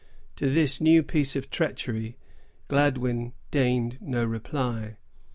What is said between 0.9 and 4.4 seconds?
piece of treachery Gladwyn deigned no